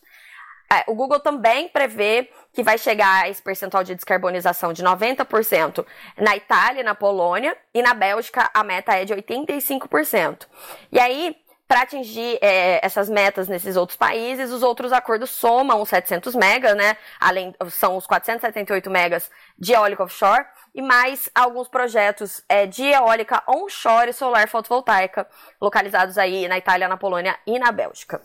É, 0.79 0.83
o 0.87 0.95
Google 0.95 1.19
também 1.19 1.67
prevê 1.67 2.29
que 2.51 2.63
vai 2.63 2.77
chegar 2.77 3.23
a 3.23 3.29
esse 3.29 3.41
percentual 3.41 3.83
de 3.83 3.95
descarbonização 3.95 4.73
de 4.73 4.83
90% 4.83 5.85
na 6.17 6.35
Itália 6.35 6.83
na 6.83 6.95
Polônia, 6.95 7.57
e 7.73 7.81
na 7.81 7.93
Bélgica 7.93 8.49
a 8.53 8.63
meta 8.63 8.93
é 8.93 9.05
de 9.05 9.13
85%. 9.13 10.47
E 10.91 10.99
aí, 10.99 11.35
para 11.67 11.81
atingir 11.81 12.37
é, 12.41 12.85
essas 12.85 13.09
metas 13.09 13.47
nesses 13.47 13.75
outros 13.75 13.97
países, 13.97 14.51
os 14.51 14.61
outros 14.61 14.91
acordos 14.91 15.29
somam 15.29 15.81
os 15.81 15.89
700 15.89 16.35
megas, 16.35 16.75
né? 16.75 16.97
Além, 17.19 17.53
são 17.69 17.97
os 17.97 18.05
478 18.05 18.89
megas 18.89 19.29
de 19.57 19.73
eólica 19.73 20.03
offshore 20.03 20.45
e 20.75 20.81
mais 20.81 21.29
alguns 21.33 21.67
projetos 21.67 22.43
é, 22.49 22.65
de 22.65 22.83
eólica 22.83 23.41
onshore 23.47 24.09
e 24.09 24.13
solar 24.13 24.47
fotovoltaica 24.47 25.27
localizados 25.61 26.17
aí 26.17 26.47
na 26.47 26.57
Itália, 26.57 26.87
na 26.87 26.97
Polônia 26.97 27.37
e 27.45 27.57
na 27.57 27.71
Bélgica. 27.71 28.21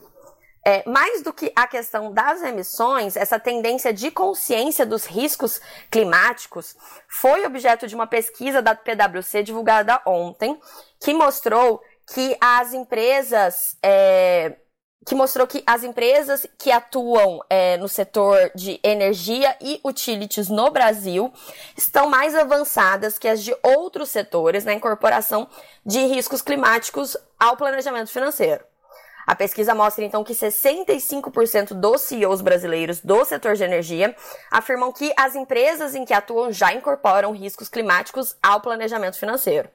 É, 0.69 0.83
mais 0.87 1.23
do 1.23 1.33
que 1.33 1.51
a 1.57 1.67
questão 1.67 2.13
das 2.13 2.43
emissões, 2.43 3.17
essa 3.17 3.41
tendência 3.41 3.91
de 3.91 4.11
consciência 4.11 4.85
dos 4.85 5.07
riscos 5.07 5.63
climáticos 5.91 6.77
foi 7.09 7.47
objeto 7.47 7.87
de 7.87 7.95
uma 7.95 8.07
pesquisa 8.07 8.61
da 8.61 8.75
PwC 8.75 9.43
divulgada 9.43 9.99
ontem, 10.05 10.61
que 11.01 11.15
mostrou 11.15 11.81
que 12.13 12.37
as 12.39 12.75
empresas 12.75 13.79
é, 13.83 14.57
que 15.07 15.15
mostrou 15.15 15.47
que 15.47 15.65
as 15.67 15.83
empresas 15.85 16.47
que 16.59 16.71
atuam 16.71 17.43
é, 17.49 17.79
no 17.79 17.89
setor 17.89 18.51
de 18.55 18.79
energia 18.83 19.57
e 19.63 19.81
utilities 19.83 20.51
no 20.51 20.71
Brasil 20.71 21.33
estão 21.79 22.11
mais 22.11 22.35
avançadas 22.35 23.19
que 23.19 23.27
as 23.27 23.43
de 23.43 23.57
outros 23.63 24.11
setores 24.11 24.67
na 24.67 24.75
incorporação 24.75 25.49
de 25.87 26.01
riscos 26.01 26.43
climáticos 26.43 27.17
ao 27.41 27.57
planejamento 27.57 28.11
financeiro. 28.11 28.63
A 29.29 29.35
pesquisa 29.35 29.75
mostra 29.75 30.03
então 30.07 30.25
que 30.25 30.33
65% 30.33 31.75
dos 31.75 32.01
CEOs 32.01 32.41
brasileiros 32.41 33.01
do 33.01 33.27
setor 33.27 33.57
de 33.57 33.63
energia 33.63 34.17
afirmam 34.51 34.91
que 34.91 35.13
as 35.19 35.37
empresas 35.37 35.95
em 35.95 36.07
que 36.07 36.15
atuam 36.15 36.51
já 36.51 36.73
incorporam 36.73 37.33
riscos 37.33 37.69
climáticos 37.69 38.39
ao 38.43 38.63
planejamento 38.63 39.19
financeiro. 39.19 39.69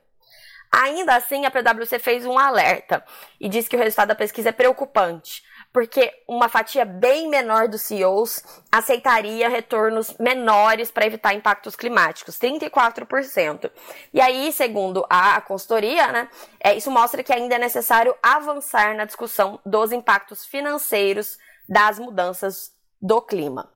Ainda 0.72 1.16
assim, 1.16 1.46
a 1.46 1.52
PwC 1.52 2.00
fez 2.00 2.26
um 2.26 2.40
alerta 2.40 3.06
e 3.40 3.48
diz 3.48 3.68
que 3.68 3.76
o 3.76 3.80
resultado 3.80 4.08
da 4.08 4.16
pesquisa 4.16 4.50
é 4.50 4.52
preocupante 4.52 5.44
porque 5.74 6.14
uma 6.28 6.48
fatia 6.48 6.86
bem 6.86 7.28
menor 7.28 7.68
dos 7.68 7.82
CEOs 7.82 8.44
aceitaria 8.72 9.50
retornos 9.50 10.16
menores 10.20 10.92
para 10.92 11.08
evitar 11.08 11.34
impactos 11.34 11.76
climáticos, 11.76 12.38
34%. 12.38 13.72
E 14.14 14.22
aí, 14.22 14.52
segundo 14.52 15.04
a 15.10 15.42
consultoria, 15.42 16.12
né, 16.12 16.30
é, 16.60 16.76
isso 16.76 16.92
mostra 16.92 17.24
que 17.24 17.34
ainda 17.34 17.56
é 17.56 17.58
necessário 17.58 18.16
avançar 18.22 18.96
na 18.96 19.06
discussão 19.06 19.60
dos 19.66 19.92
impactos 19.92 20.46
financeiros 20.46 21.40
das 21.68 21.98
mudanças 21.98 22.72
do 23.02 23.20
clima. 23.20 23.72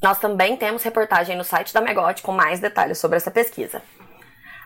Nós 0.00 0.20
também 0.20 0.56
temos 0.56 0.84
reportagem 0.84 1.36
no 1.36 1.44
site 1.44 1.74
da 1.74 1.80
Megot 1.80 2.22
com 2.22 2.32
mais 2.32 2.60
detalhes 2.60 2.98
sobre 2.98 3.16
essa 3.16 3.30
pesquisa. 3.30 3.82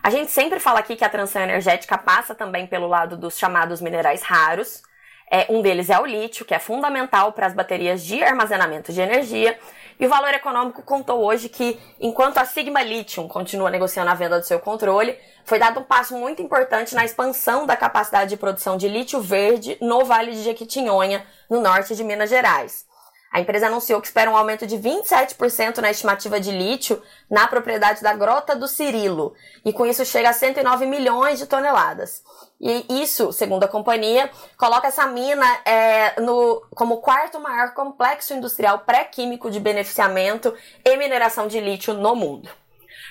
A 0.02 0.10
gente 0.10 0.30
sempre 0.30 0.60
fala 0.60 0.80
aqui 0.80 0.96
que 0.96 1.04
a 1.04 1.08
transição 1.08 1.40
energética 1.40 1.96
passa 1.96 2.34
também 2.34 2.66
pelo 2.66 2.86
lado 2.86 3.16
dos 3.16 3.38
chamados 3.38 3.80
minerais 3.80 4.22
raros, 4.22 4.82
é, 5.30 5.46
um 5.48 5.62
deles 5.62 5.90
é 5.90 5.98
o 5.98 6.06
lítio, 6.06 6.44
que 6.44 6.54
é 6.54 6.58
fundamental 6.58 7.32
para 7.32 7.46
as 7.46 7.54
baterias 7.54 8.04
de 8.04 8.22
armazenamento 8.22 8.92
de 8.92 9.00
energia. 9.00 9.58
E 9.98 10.06
o 10.06 10.08
Valor 10.08 10.34
Econômico 10.34 10.82
contou 10.82 11.24
hoje 11.24 11.48
que, 11.48 11.78
enquanto 12.00 12.38
a 12.38 12.44
Sigma 12.44 12.82
Lithium 12.82 13.28
continua 13.28 13.70
negociando 13.70 14.10
a 14.10 14.14
venda 14.14 14.40
do 14.40 14.46
seu 14.46 14.58
controle, 14.58 15.16
foi 15.44 15.58
dado 15.58 15.80
um 15.80 15.84
passo 15.84 16.16
muito 16.16 16.42
importante 16.42 16.94
na 16.94 17.04
expansão 17.04 17.66
da 17.66 17.76
capacidade 17.76 18.30
de 18.30 18.36
produção 18.36 18.76
de 18.76 18.88
lítio 18.88 19.20
verde 19.20 19.78
no 19.80 20.04
Vale 20.04 20.32
de 20.32 20.42
Jequitinhonha, 20.42 21.24
no 21.48 21.60
norte 21.60 21.94
de 21.94 22.02
Minas 22.02 22.30
Gerais. 22.30 22.86
A 23.34 23.40
empresa 23.40 23.66
anunciou 23.66 24.00
que 24.00 24.06
espera 24.06 24.30
um 24.30 24.36
aumento 24.36 24.64
de 24.64 24.76
27% 24.76 25.78
na 25.78 25.90
estimativa 25.90 26.38
de 26.38 26.52
lítio 26.52 27.02
na 27.28 27.48
propriedade 27.48 28.00
da 28.00 28.14
Grota 28.14 28.54
do 28.54 28.68
Cirilo, 28.68 29.34
e 29.64 29.72
com 29.72 29.84
isso 29.84 30.04
chega 30.04 30.30
a 30.30 30.32
109 30.32 30.86
milhões 30.86 31.40
de 31.40 31.46
toneladas. 31.46 32.22
E 32.60 33.02
isso, 33.02 33.32
segundo 33.32 33.64
a 33.64 33.68
companhia, 33.68 34.30
coloca 34.56 34.86
essa 34.86 35.04
mina 35.08 35.44
é, 35.64 36.20
no, 36.20 36.64
como 36.76 36.94
o 36.94 37.00
quarto 37.00 37.40
maior 37.40 37.74
complexo 37.74 38.32
industrial 38.34 38.78
pré-químico 38.86 39.50
de 39.50 39.58
beneficiamento 39.58 40.54
e 40.84 40.96
mineração 40.96 41.48
de 41.48 41.58
lítio 41.58 41.92
no 41.92 42.14
mundo. 42.14 42.48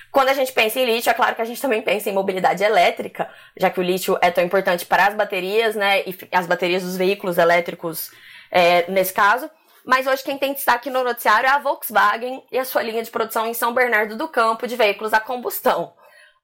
Quando 0.10 0.30
a 0.30 0.34
gente 0.34 0.54
pensa 0.54 0.80
em 0.80 0.86
lítio, 0.86 1.10
é 1.10 1.14
claro 1.14 1.36
que 1.36 1.42
a 1.42 1.46
gente 1.46 1.62
também 1.62 1.82
pensa 1.82 2.10
em 2.10 2.14
mobilidade 2.14 2.64
elétrica, 2.64 3.30
já 3.58 3.70
que 3.70 3.82
o 3.82 3.84
lítio 3.84 4.18
é 4.22 4.32
tão 4.32 4.42
importante 4.42 4.86
para 4.86 5.08
as 5.08 5.16
baterias, 5.16 5.76
né, 5.76 6.02
e 6.04 6.18
as 6.32 6.48
baterias 6.48 6.82
dos 6.82 6.96
veículos 6.96 7.38
elétricos 7.38 8.10
é, 8.50 8.90
nesse 8.90 9.12
caso. 9.12 9.52
Mas 9.86 10.08
hoje 10.08 10.24
quem 10.24 10.38
tem 10.38 10.54
destaque 10.54 10.90
no 10.90 11.04
noticiário 11.04 11.48
é 11.48 11.52
a 11.52 11.60
Volkswagen 11.60 12.44
e 12.52 12.58
a 12.58 12.66
sua 12.66 12.82
linha 12.82 13.04
de 13.04 13.12
produção 13.12 13.46
em 13.46 13.54
São 13.54 13.74
Bernardo 13.74 14.16
do 14.16 14.28
Campo 14.28 14.66
de 14.66 14.76
veículos 14.76 15.14
a 15.14 15.20
combustão. 15.20 15.94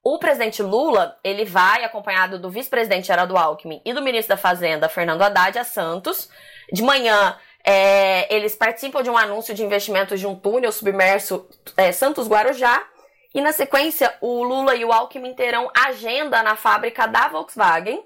O 0.02 0.18
presidente 0.18 0.62
Lula, 0.62 1.18
ele 1.22 1.44
vai 1.44 1.84
acompanhado 1.84 2.38
do 2.38 2.50
vice-presidente 2.50 3.06
Geraldo 3.06 3.36
Alckmin 3.36 3.82
e 3.84 3.92
do 3.92 4.00
ministro 4.00 4.34
da 4.34 4.40
Fazenda, 4.40 4.88
Fernando 4.88 5.20
Haddad, 5.20 5.58
a 5.58 5.64
Santos. 5.64 6.30
De 6.72 6.82
manhã, 6.82 7.36
é, 7.62 8.34
eles 8.34 8.54
participam 8.54 9.02
de 9.02 9.10
um 9.10 9.16
anúncio 9.16 9.54
de 9.54 9.62
investimentos 9.62 10.18
de 10.18 10.26
um 10.26 10.34
túnel 10.34 10.72
submerso 10.72 11.46
é, 11.76 11.92
Santos-Guarujá. 11.92 12.82
E 13.34 13.40
na 13.40 13.52
sequência, 13.52 14.12
o 14.20 14.42
Lula 14.42 14.74
e 14.74 14.84
o 14.84 14.92
Alckmin 14.92 15.34
terão 15.34 15.70
agenda 15.74 16.42
na 16.42 16.56
fábrica 16.56 17.06
da 17.06 17.28
Volkswagen, 17.28 18.02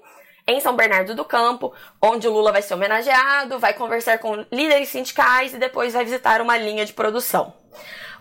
em 0.47 0.59
São 0.59 0.75
Bernardo 0.75 1.15
do 1.15 1.25
Campo, 1.25 1.73
onde 2.01 2.27
o 2.27 2.31
Lula 2.31 2.51
vai 2.51 2.61
ser 2.61 2.73
homenageado, 2.73 3.59
vai 3.59 3.73
conversar 3.73 4.19
com 4.19 4.45
líderes 4.51 4.89
sindicais 4.89 5.53
e 5.53 5.57
depois 5.57 5.93
vai 5.93 6.03
visitar 6.03 6.41
uma 6.41 6.57
linha 6.57 6.85
de 6.85 6.93
produção. 6.93 7.53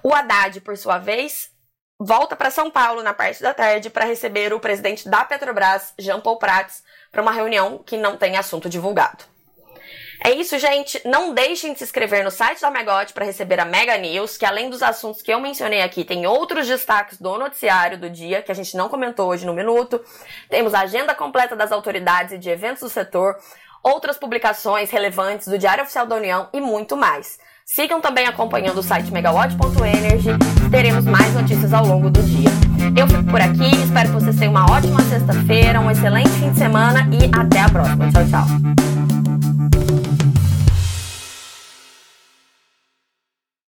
O 0.03 0.13
Haddad, 0.13 0.61
por 0.61 0.77
sua 0.77 0.99
vez, 0.99 1.51
volta 1.99 2.35
para 2.35 2.51
São 2.51 2.71
Paulo 2.71 3.03
na 3.03 3.15
parte 3.15 3.43
da 3.43 3.55
tarde 3.55 3.91
para 3.91 4.05
receber 4.05 4.53
o 4.53 4.61
presidente 4.61 5.09
da 5.09 5.25
Petrobras, 5.25 5.93
Jean 5.99 6.21
Paul 6.21 6.39
Prats, 6.39 6.83
para 7.11 7.23
uma 7.23 7.33
reunião 7.33 7.79
que 7.79 7.97
não 7.97 8.17
tem 8.17 8.37
assunto 8.37 8.69
divulgado. 8.69 9.34
É 10.25 10.31
isso, 10.31 10.59
gente. 10.59 10.99
Não 11.05 11.35
deixem 11.35 11.75
de 11.75 11.79
se 11.79 11.85
inscrever 11.85 12.25
no 12.25 12.31
site 12.31 12.59
da 12.63 12.71
Megawatt 12.71 13.13
para 13.13 13.27
receber 13.27 13.61
a 13.61 13.65
Mega 13.67 13.99
News, 13.99 14.39
que 14.39 14.47
além 14.47 14.71
dos 14.71 14.83
assuntos 14.83 15.21
que 15.21 15.31
eu 15.31 15.39
mencionei 15.39 15.83
aqui, 15.83 16.03
tem 16.03 16.27
outros 16.27 16.67
destaques 16.67 17.21
do 17.21 17.37
noticiário 17.37 17.99
do 17.99 18.09
dia, 18.09 18.41
que 18.41 18.51
a 18.51 18.55
gente 18.55 18.75
não 18.75 18.89
comentou 18.89 19.29
hoje 19.29 19.45
no 19.45 19.53
minuto. 19.53 20.01
Temos 20.49 20.73
a 20.73 20.81
agenda 20.81 21.15
completa 21.15 21.55
das 21.55 21.71
autoridades 21.71 22.33
e 22.33 22.39
de 22.39 22.49
eventos 22.49 22.81
do 22.81 22.89
setor, 22.89 23.37
outras 23.83 24.17
publicações 24.17 24.91
relevantes 24.91 25.47
do 25.47 25.59
Diário 25.59 25.85
Oficial 25.85 26.07
da 26.07 26.17
União 26.17 26.49
e 26.55 26.61
muito 26.61 26.97
mais. 26.97 27.39
Sigam 27.67 28.01
também 28.01 28.27
acompanhando 28.27 28.79
o 28.79 28.83
site 28.83 29.13
megawatt.energy, 29.13 30.31
teremos 30.71 31.05
mais 31.05 31.35
notícias 31.35 31.75
ao 31.75 31.85
longo 31.85 32.09
do 32.09 32.23
dia. 32.23 32.51
Eu 32.99 33.07
fico 33.07 33.25
por 33.25 33.43
aqui, 33.43 33.77
espero 33.85 34.09
que 34.09 34.15
vocês 34.15 34.37
tenham 34.37 34.53
uma 34.53 34.71
ótima 34.73 35.03
sexta-feira, 35.03 35.81
um 35.81 35.91
excelente 35.91 36.31
fim 36.31 36.51
de 36.51 36.59
semana 36.59 37.07
e 37.13 37.31
até 37.39 37.61
a 37.61 37.69
próxima. 37.69 38.11
Tchau, 38.11 38.25
tchau. 38.27 38.94